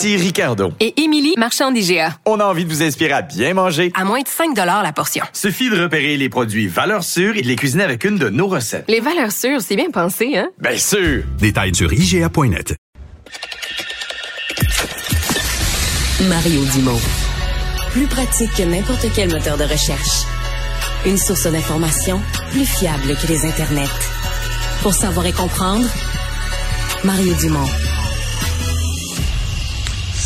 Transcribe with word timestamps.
Ici 0.00 0.16
Ricardo. 0.16 0.72
Et 0.80 0.98
Émilie, 1.02 1.34
marchand 1.36 1.70
d'IGA. 1.70 2.16
On 2.24 2.40
a 2.40 2.44
envie 2.46 2.64
de 2.64 2.70
vous 2.70 2.82
inspirer 2.82 3.12
à 3.12 3.20
bien 3.20 3.52
manger. 3.52 3.92
À 3.94 4.06
moins 4.06 4.22
de 4.22 4.28
5 4.28 4.56
la 4.56 4.92
portion. 4.94 5.22
Suffit 5.34 5.68
de 5.68 5.78
repérer 5.78 6.16
les 6.16 6.30
produits 6.30 6.68
valeurs 6.68 7.04
sûres 7.04 7.36
et 7.36 7.42
de 7.42 7.46
les 7.46 7.56
cuisiner 7.56 7.84
avec 7.84 8.04
une 8.04 8.16
de 8.16 8.30
nos 8.30 8.46
recettes. 8.46 8.86
Les 8.88 9.00
valeurs 9.00 9.30
sûres, 9.30 9.60
c'est 9.60 9.76
bien 9.76 9.90
pensé, 9.90 10.38
hein? 10.38 10.48
Bien 10.58 10.78
sûr! 10.78 11.24
Détails 11.38 11.74
sur 11.74 11.92
IGA.net. 11.92 12.76
Mario 16.22 16.64
Dumont. 16.72 17.00
Plus 17.92 18.06
pratique 18.06 18.54
que 18.56 18.62
n'importe 18.62 19.04
quel 19.14 19.30
moteur 19.30 19.58
de 19.58 19.64
recherche. 19.64 20.24
Une 21.04 21.18
source 21.18 21.46
d'information 21.46 22.22
plus 22.52 22.64
fiable 22.64 23.18
que 23.20 23.26
les 23.26 23.44
internets. 23.44 23.84
Pour 24.80 24.94
savoir 24.94 25.26
et 25.26 25.32
comprendre, 25.32 25.84
Mario 27.04 27.34
Dumont. 27.34 27.68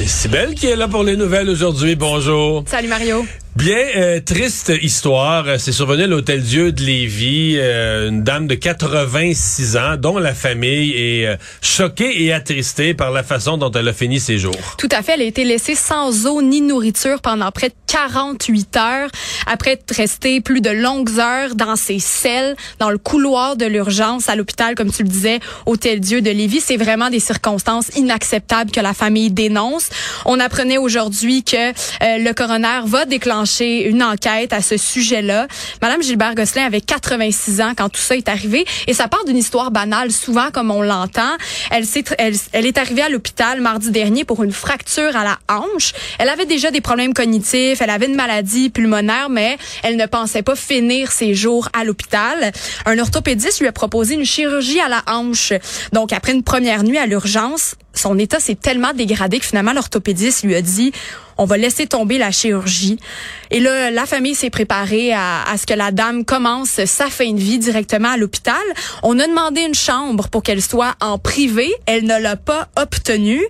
C'est 0.00 0.08
Sibelle 0.08 0.54
qui 0.54 0.66
est 0.66 0.76
là 0.76 0.88
pour 0.88 1.04
les 1.04 1.14
nouvelles 1.14 1.50
aujourd'hui. 1.50 1.94
Bonjour. 1.94 2.64
Salut 2.66 2.88
Mario. 2.88 3.26
Bien, 3.56 3.76
euh, 3.96 4.20
triste 4.20 4.72
histoire. 4.80 5.44
C'est 5.58 5.72
survenu 5.72 6.04
à 6.04 6.06
l'Hôtel 6.06 6.40
Dieu 6.40 6.70
de 6.70 6.82
Lévis. 6.82 7.56
Euh, 7.58 8.08
une 8.08 8.22
dame 8.22 8.46
de 8.46 8.54
86 8.54 9.76
ans 9.76 9.96
dont 9.98 10.18
la 10.18 10.34
famille 10.34 10.92
est 10.92 11.26
euh, 11.26 11.36
choquée 11.60 12.22
et 12.22 12.32
attristée 12.32 12.94
par 12.94 13.10
la 13.10 13.24
façon 13.24 13.58
dont 13.58 13.72
elle 13.72 13.88
a 13.88 13.92
fini 13.92 14.20
ses 14.20 14.38
jours. 14.38 14.54
Tout 14.78 14.88
à 14.92 15.02
fait. 15.02 15.14
Elle 15.14 15.22
a 15.22 15.24
été 15.24 15.42
laissée 15.42 15.74
sans 15.74 16.26
eau 16.26 16.42
ni 16.42 16.60
nourriture 16.60 17.20
pendant 17.20 17.50
près 17.50 17.70
de 17.70 17.74
48 17.88 18.76
heures 18.76 19.10
après 19.48 19.72
être 19.72 19.96
restée 19.96 20.40
plus 20.40 20.60
de 20.60 20.70
longues 20.70 21.18
heures 21.18 21.56
dans 21.56 21.74
ses 21.74 21.98
selles, 21.98 22.54
dans 22.78 22.90
le 22.90 22.98
couloir 22.98 23.56
de 23.56 23.66
l'urgence 23.66 24.28
à 24.28 24.36
l'hôpital, 24.36 24.76
comme 24.76 24.92
tu 24.92 25.02
le 25.02 25.08
disais, 25.08 25.40
Hôtel 25.66 25.98
Dieu 25.98 26.22
de 26.22 26.30
Lévis. 26.30 26.60
C'est 26.60 26.76
vraiment 26.76 27.10
des 27.10 27.18
circonstances 27.18 27.88
inacceptables 27.96 28.70
que 28.70 28.80
la 28.80 28.94
famille 28.94 29.32
dénonce. 29.32 29.88
On 30.24 30.38
apprenait 30.38 30.78
aujourd'hui 30.78 31.42
que 31.42 31.72
le 32.00 32.32
coroner 32.32 32.82
va 32.86 33.06
déclencher 33.06 33.39
une 33.60 34.02
enquête 34.02 34.52
à 34.52 34.60
ce 34.60 34.76
sujet-là. 34.76 35.46
Madame 35.80 36.02
Gilbert 36.02 36.34
Gosselin 36.34 36.66
avait 36.66 36.80
86 36.80 37.60
ans 37.60 37.72
quand 37.76 37.88
tout 37.88 38.00
ça 38.00 38.16
est 38.16 38.28
arrivé 38.28 38.64
et 38.86 38.94
ça 38.94 39.08
part 39.08 39.24
d'une 39.24 39.36
histoire 39.36 39.70
banale, 39.70 40.10
souvent 40.10 40.50
comme 40.52 40.70
on 40.70 40.82
l'entend. 40.82 41.36
Elle 41.70 42.66
est 42.66 42.78
arrivée 42.78 43.02
à 43.02 43.08
l'hôpital 43.08 43.60
mardi 43.60 43.90
dernier 43.90 44.24
pour 44.24 44.42
une 44.42 44.52
fracture 44.52 45.16
à 45.16 45.24
la 45.24 45.38
hanche. 45.48 45.92
Elle 46.18 46.28
avait 46.28 46.46
déjà 46.46 46.70
des 46.70 46.80
problèmes 46.80 47.14
cognitifs, 47.14 47.80
elle 47.80 47.90
avait 47.90 48.06
une 48.06 48.16
maladie 48.16 48.70
pulmonaire, 48.70 49.30
mais 49.30 49.56
elle 49.82 49.96
ne 49.96 50.06
pensait 50.06 50.42
pas 50.42 50.56
finir 50.56 51.12
ses 51.12 51.34
jours 51.34 51.68
à 51.72 51.84
l'hôpital. 51.84 52.52
Un 52.86 52.98
orthopédiste 52.98 53.60
lui 53.60 53.68
a 53.68 53.72
proposé 53.72 54.14
une 54.14 54.24
chirurgie 54.24 54.80
à 54.80 54.88
la 54.88 55.02
hanche. 55.06 55.52
Donc 55.92 56.12
après 56.12 56.32
une 56.32 56.42
première 56.42 56.82
nuit 56.82 56.98
à 56.98 57.06
l'urgence, 57.06 57.74
son 57.94 58.18
état 58.18 58.40
s'est 58.40 58.54
tellement 58.54 58.92
dégradé 58.92 59.38
que 59.38 59.46
finalement 59.46 59.72
l'orthopédiste 59.72 60.44
lui 60.44 60.54
a 60.54 60.62
dit 60.62 60.92
on 61.40 61.46
va 61.46 61.56
laisser 61.56 61.86
tomber 61.86 62.18
la 62.18 62.30
chirurgie. 62.30 62.98
Et 63.50 63.60
là, 63.60 63.90
la 63.90 64.04
famille 64.04 64.34
s'est 64.34 64.50
préparée 64.50 65.14
à, 65.14 65.46
ce 65.56 65.64
que 65.64 65.72
la 65.72 65.90
dame 65.90 66.26
commence 66.26 66.84
sa 66.84 67.06
fin 67.08 67.32
de 67.32 67.40
vie 67.40 67.58
directement 67.58 68.10
à 68.10 68.18
l'hôpital. 68.18 68.60
On 69.02 69.18
a 69.18 69.26
demandé 69.26 69.62
une 69.62 69.74
chambre 69.74 70.28
pour 70.28 70.42
qu'elle 70.42 70.60
soit 70.60 70.94
en 71.00 71.16
privé. 71.18 71.72
Elle 71.86 72.04
ne 72.04 72.20
l'a 72.20 72.36
pas 72.36 72.68
obtenue. 72.76 73.42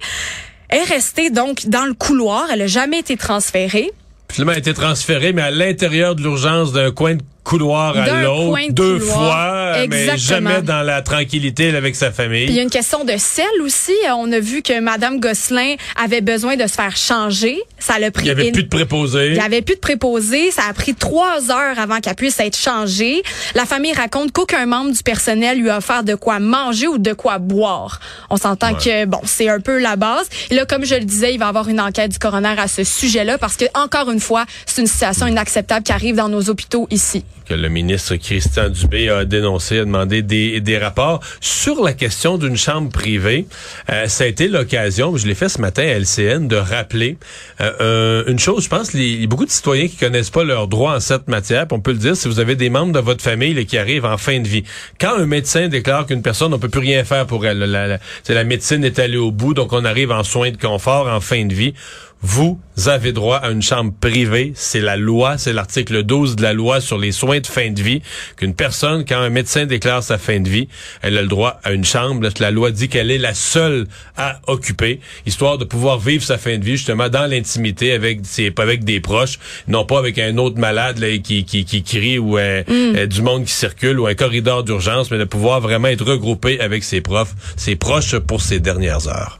Elle 0.69 0.83
est 0.83 0.85
restée 0.85 1.31
donc 1.31 1.67
dans 1.67 1.85
le 1.85 1.95
couloir. 1.95 2.47
Elle 2.53 2.61
n'a 2.61 2.69
jamais 2.69 3.01
été 3.01 3.17
transférée. 3.17 3.91
Finalement, 4.31 4.53
elle 4.53 4.59
a 4.59 4.61
été 4.61 4.75
transférée, 4.75 5.33
mais 5.33 5.43
à 5.43 5.51
l'intérieur 5.51 6.15
de 6.15 6.23
l'urgence 6.23 6.73
d'un 6.73 6.93
coin 6.93 7.17
de 7.17 7.23
couloir 7.51 7.97
à 7.97 8.23
l'autre 8.23 8.57
deux 8.71 9.01
fois, 9.01 9.75
mais 9.89 10.17
jamais 10.17 10.63
dans 10.63 10.83
la 10.83 11.03
tranquillité 11.03 11.75
avec 11.75 11.97
sa 11.97 12.13
famille. 12.13 12.45
il 12.45 12.55
y 12.55 12.61
a 12.61 12.63
une 12.63 12.71
question 12.71 13.05
de 13.05 13.15
sel 13.17 13.45
aussi. 13.65 13.93
On 14.15 14.31
a 14.31 14.39
vu 14.39 14.63
que 14.63 14.79
Madame 14.79 15.19
Gosselin 15.19 15.75
avait 16.01 16.21
besoin 16.21 16.55
de 16.55 16.63
se 16.69 16.75
faire 16.75 16.97
changer. 16.97 17.61
Ça 17.81 17.99
l'a 17.99 18.13
pris. 18.13 18.27
Il 18.27 18.35
n'y 18.35 18.41
avait 18.41 18.53
plus 18.53 18.63
de 18.63 18.69
préposé. 18.69 19.29
Il 19.29 19.33
n'y 19.33 19.41
avait 19.41 19.63
plus 19.63 19.75
de 19.75 19.81
préposé. 19.81 20.53
Ça 20.53 20.63
a 20.71 20.73
pris 20.73 20.95
trois 20.95 21.51
heures 21.51 21.77
avant 21.79 21.99
qu'elle 21.99 22.15
puisse 22.15 22.39
être 22.39 22.57
changée. 22.57 23.21
La 23.57 23.67
famille 23.67 23.95
raconte 23.95 24.31
qu'aucun 24.31 24.67
membre 24.67 24.93
du 24.93 25.03
personnel 25.03 25.59
lui 25.59 25.71
a 25.71 25.79
offert 25.79 26.05
de 26.05 26.15
quoi 26.15 26.39
manger 26.39 26.87
ou 26.87 26.99
de 26.99 27.13
quoi 27.13 27.39
boire. 27.39 27.99
On 28.31 28.37
s'entend 28.37 28.75
que 28.75 29.07
bon, 29.07 29.21
c'est 29.25 29.49
un 29.49 29.59
peu 29.59 29.81
la 29.81 29.97
base. 29.97 30.29
Et 30.51 30.55
là, 30.55 30.67
comme 30.67 30.85
je 30.85 30.95
le 30.95 31.05
disais, 31.05 31.35
il 31.35 31.39
va 31.39 31.47
y 31.47 31.49
avoir 31.49 31.69
une 31.69 31.81
enquête 31.81 32.13
du 32.13 32.19
coroner 32.21 32.55
à 32.59 32.69
ce 32.69 32.85
sujet-là 32.85 33.39
parce 33.39 33.57
que 33.57 33.65
encore 33.75 34.09
une 34.13 34.21
fois, 34.21 34.45
c'est 34.67 34.81
une 34.83 34.87
situation 34.87 35.27
inacceptable 35.27 35.83
qui 35.83 35.91
arrive 35.91 36.15
dans 36.15 36.29
nos 36.29 36.49
hôpitaux 36.49 36.87
ici 36.91 37.25
que 37.45 37.55
le 37.55 37.69
ministre 37.69 38.17
Christian 38.17 38.69
Dubé 38.69 39.09
a 39.09 39.25
dénoncé, 39.25 39.79
a 39.79 39.85
demandé 39.85 40.23
des, 40.23 40.79
rapports 40.79 41.21
sur 41.41 41.83
la 41.83 41.93
question 41.93 42.39
d'une 42.39 42.57
chambre 42.57 42.91
privée. 42.91 43.47
Euh, 43.91 44.07
ça 44.07 44.25
a 44.25 44.27
été 44.27 44.49
l'occasion, 44.49 45.17
je 45.17 45.27
l'ai 45.27 45.35
fait 45.35 45.49
ce 45.49 45.61
matin 45.61 45.83
à 45.83 45.99
LCN, 45.99 46.49
de 46.49 46.57
rappeler 46.57 47.19
euh, 47.61 48.25
une 48.27 48.39
chose. 48.39 48.65
Je 48.65 48.69
pense 48.69 48.95
a 48.95 49.27
beaucoup 49.27 49.45
de 49.45 49.51
citoyens 49.51 49.89
qui 49.89 49.97
connaissent 49.97 50.31
pas 50.31 50.45
leurs 50.45 50.69
droits 50.69 50.95
en 50.95 51.01
cette 51.01 51.29
matière. 51.29 51.67
on 51.73 51.81
peut 51.81 51.93
le 51.93 51.99
dire 51.99 52.17
si 52.17 52.29
vous 52.29 52.41
avez 52.41 52.57
des 52.57 52.71
membres 52.71 52.93
de 52.93 53.01
votre 53.01 53.23
famille 53.23 53.67
qui 53.67 53.77
arrivent 53.77 54.07
en 54.07 54.17
fin 54.17 54.41
de 54.41 54.49
vie. 54.49 54.65
Quand 55.01 55.17
un 55.19 55.27
médecin 55.27 55.69
déclare 55.69 56.07
qu'une 56.07 56.23
personne, 56.23 56.55
on 56.55 56.59
peut 56.59 56.69
plus 56.69 56.81
rien 56.81 57.05
faire 57.05 57.27
pour 57.27 57.45
elle, 57.47 57.59
la, 57.59 57.87
la, 57.87 57.99
la 58.29 58.45
médecine 58.45 58.85
est 58.85 58.99
allée 58.99 59.17
au 59.17 59.33
bout, 59.33 59.55
donc 59.55 59.73
on 59.73 59.85
arrive 59.85 60.13
en 60.13 60.23
soins 60.23 60.51
de 60.51 60.57
confort 60.57 61.09
en 61.09 61.21
fin 61.21 61.45
de 61.45 61.55
vie 61.55 61.75
vous 62.23 62.59
avez 62.87 63.13
droit 63.13 63.37
à 63.37 63.51
une 63.51 63.63
chambre 63.63 63.93
privée. 63.99 64.53
C'est 64.55 64.81
la 64.81 64.97
loi, 64.97 65.39
c'est 65.39 65.53
l'article 65.53 66.03
12 66.03 66.37
de 66.37 66.43
la 66.43 66.53
loi 66.53 66.81
sur 66.81 66.99
les 66.99 67.13
soins 67.13 67.41
de 67.41 67.47
fin 67.47 67.71
de 67.71 67.81
vie, 67.81 68.03
qu'une 68.37 68.55
personne, 68.55 69.05
quand 69.07 69.19
un 69.19 69.31
médecin 69.31 69.67
déclare 69.67 70.03
sa 70.03 70.19
fin 70.19 70.41
de 70.41 70.49
vie, 70.49 70.69
elle 71.03 71.17
a 71.17 71.23
le 71.23 71.29
droit 71.29 71.61
à 71.65 71.73
une 71.73 71.85
chambre. 71.85 72.27
La 72.39 72.51
loi 72.51 72.71
dit 72.71 72.89
qu'elle 72.89 73.11
est 73.11 73.19
la 73.19 73.35
seule 73.35 73.87
à 74.17 74.41
occuper, 74.47 75.01
histoire 75.27 75.59
de 75.59 75.65
pouvoir 75.65 75.99
vivre 75.99 76.23
sa 76.23 76.39
fin 76.39 76.59
de 76.59 76.65
vie 76.65 76.77
justement 76.77 77.09
dans 77.09 77.27
l'intimité 77.27 77.93
avec 77.93 78.21
ses, 78.25 78.53
avec 78.57 78.85
des 78.85 79.01
proches, 79.01 79.39
non 79.69 79.85
pas 79.85 79.99
avec 79.99 80.19
un 80.19 80.37
autre 80.39 80.59
malade 80.59 80.99
là, 80.99 81.17
qui, 81.19 81.45
qui, 81.45 81.65
qui 81.65 81.83
crie 81.83 82.19
ou 82.19 82.39
euh, 82.39 82.63
mm. 82.67 82.97
euh, 82.97 83.07
du 83.07 83.23
monde 83.23 83.45
qui 83.45 83.53
circule 83.53 83.99
ou 83.99 84.07
un 84.07 84.15
corridor 84.15 84.65
d'urgence, 84.65 85.11
mais 85.11 85.19
de 85.19 85.25
pouvoir 85.25 85.61
vraiment 85.61 85.89
être 85.89 86.05
regroupé 86.05 86.61
avec 86.61 86.85
ses 86.85 87.01
profs, 87.01 87.35
ses 87.57 87.77
proches 87.77 88.19
pour 88.19 88.43
ses 88.43 88.61
dernières 88.61 89.09
heures. 89.09 89.40